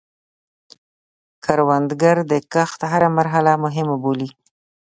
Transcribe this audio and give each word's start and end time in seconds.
کروندګر 1.43 2.17
د 2.31 2.33
کښت 2.53 2.79
هره 2.91 3.09
مرحله 3.17 3.51
مهمه 3.63 3.95
بولي 4.03 4.29